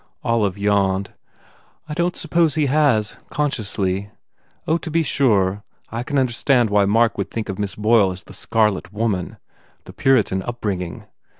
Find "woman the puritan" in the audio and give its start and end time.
8.91-10.41